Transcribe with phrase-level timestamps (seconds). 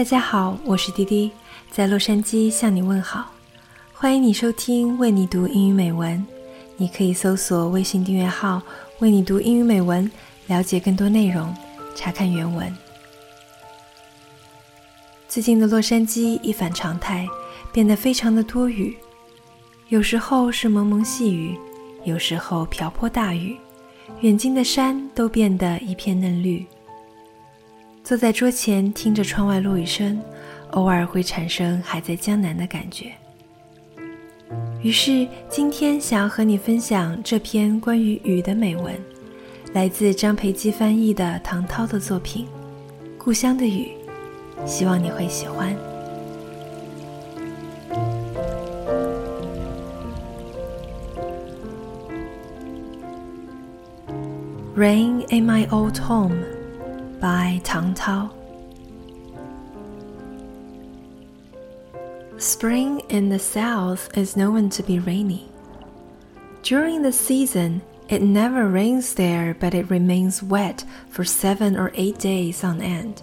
[0.00, 1.30] 大家好，我是滴滴，
[1.70, 3.30] 在洛杉矶向你问好。
[3.92, 6.26] 欢迎你收听为你读英语美文。
[6.78, 8.62] 你可以搜索微信订阅号
[9.00, 10.10] “为你读英语美文”，
[10.48, 11.54] 了解更多内容，
[11.94, 12.74] 查看原文。
[15.28, 17.28] 最近的洛杉矶一反常态，
[17.70, 18.96] 变得非常的多雨，
[19.90, 21.58] 有时候是蒙蒙细雨，
[22.04, 23.54] 有时候瓢泼大雨，
[24.22, 26.66] 远近的山都变得一片嫩绿。
[28.10, 30.20] 坐在桌前，听着窗外落雨声，
[30.72, 33.12] 偶尔会产生还在江南的感觉。
[34.82, 39.00] 于是，今天想要和你分享这篇关于雨的美文，
[39.74, 42.46] 来自张培基翻译的唐涛的作品
[43.16, 43.92] 《故乡的雨》，
[44.66, 45.72] 希望你会喜欢。
[54.76, 56.34] Rain in my old home
[57.20, 58.34] by Tang Tao.
[62.38, 65.46] Spring in the south is known to be rainy.
[66.62, 72.18] During the season, it never rains there, but it remains wet for seven or eight
[72.18, 73.22] days on end.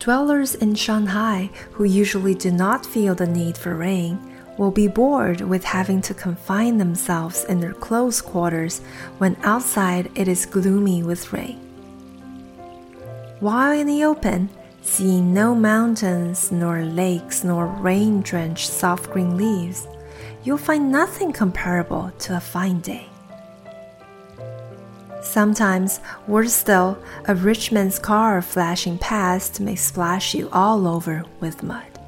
[0.00, 4.18] Dwellers in Shanghai, who usually do not feel the need for rain,
[4.58, 8.80] will be bored with having to confine themselves in their close quarters
[9.18, 11.71] when outside it is gloomy with rain.
[13.42, 14.50] While in the open,
[14.82, 19.88] seeing no mountains, nor lakes, nor rain drenched soft green leaves,
[20.44, 23.08] you'll find nothing comparable to a fine day.
[25.22, 25.98] Sometimes,
[26.28, 32.01] worse still, a rich man's car flashing past may splash you all over with mud.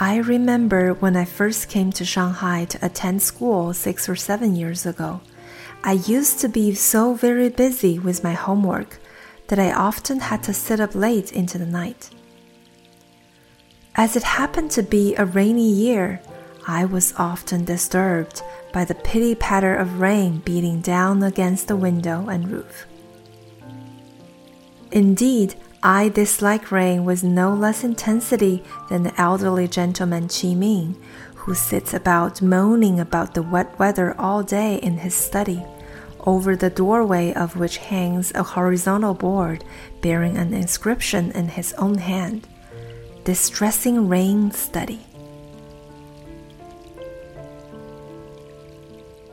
[0.00, 4.86] I remember when I first came to Shanghai to attend school six or seven years
[4.86, 5.20] ago.
[5.82, 9.00] I used to be so very busy with my homework
[9.48, 12.10] that I often had to sit up late into the night.
[13.96, 16.22] As it happened to be a rainy year,
[16.68, 18.40] I was often disturbed
[18.72, 22.86] by the pitty patter of rain beating down against the window and roof.
[24.92, 25.56] Indeed,
[25.88, 31.02] I dislike rain with no less intensity than the elderly gentleman Qi Ming,
[31.34, 35.64] who sits about moaning about the wet weather all day in his study,
[36.26, 39.64] over the doorway of which hangs a horizontal board
[40.02, 42.46] bearing an inscription in his own hand
[43.24, 45.00] Distressing Rain Study.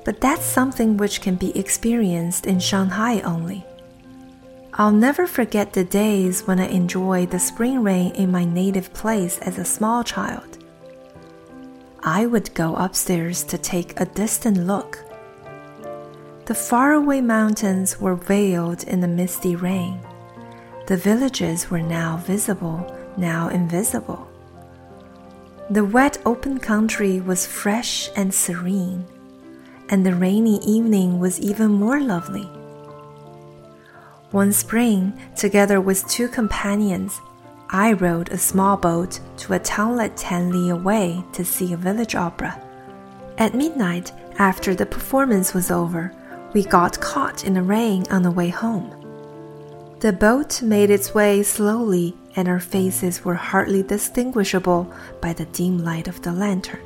[0.06, 3.66] But that's something which can be experienced in Shanghai only.
[4.78, 9.38] I'll never forget the days when I enjoyed the spring rain in my native place
[9.40, 10.58] as a small child.
[12.03, 15.02] I would go upstairs to take a distant look.
[16.47, 20.02] The faraway mountains were veiled in the misty rain.
[20.88, 24.28] The villages were now visible, now invisible.
[25.69, 29.06] The wet open country was fresh and serene,
[29.88, 32.50] and the rainy evening was even more lovely.
[34.31, 37.22] One spring, together with two companions,
[37.69, 42.16] I rowed a small boat to a townlet ten li away to see a village
[42.16, 42.62] opera.
[43.38, 46.12] At midnight, after the performance was over,
[46.53, 48.91] we got caught in the rain on the way home.
[50.00, 55.84] The boat made its way slowly, and our faces were hardly distinguishable by the dim
[55.84, 56.84] light of the lantern.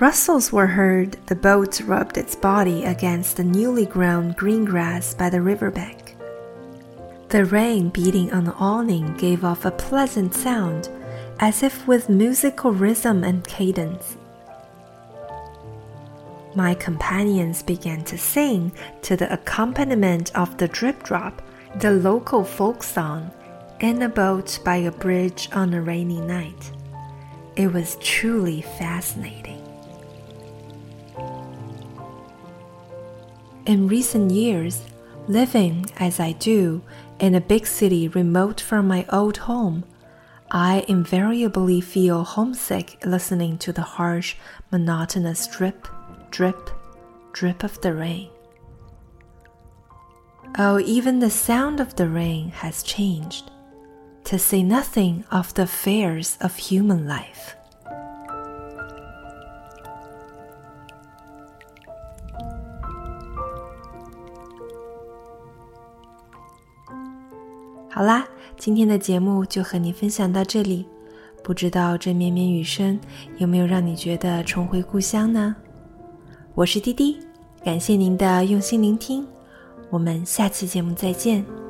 [0.00, 5.30] Rustles were heard, the boat rubbed its body against the newly grown green grass by
[5.30, 6.16] the river bank.
[7.28, 10.88] The rain beating on the awning gave off a pleasant sound,
[11.38, 14.16] as if with musical rhythm and cadence.
[16.56, 21.40] My companions began to sing to the accompaniment of the drip drop,
[21.76, 23.30] the local folk song,
[23.78, 26.72] in a boat by a bridge on a rainy night.
[27.54, 29.53] It was truly fascinating.
[33.66, 34.82] In recent years,
[35.26, 36.82] living as I do
[37.18, 39.84] in a big city remote from my old home,
[40.50, 44.36] I invariably feel homesick listening to the harsh,
[44.70, 45.88] monotonous drip,
[46.30, 46.68] drip,
[47.32, 48.28] drip of the rain.
[50.58, 53.50] Oh, even the sound of the rain has changed,
[54.24, 57.56] to say nothing of the affairs of human life.
[67.94, 68.26] 好啦，
[68.56, 70.84] 今天的节目就和你分享到这里。
[71.44, 72.98] 不知道这绵绵雨声
[73.36, 75.54] 有没有让你觉得重回故乡呢？
[76.56, 77.20] 我是滴滴，
[77.62, 79.24] 感谢您的用心聆听，
[79.90, 81.63] 我们下期节目再见。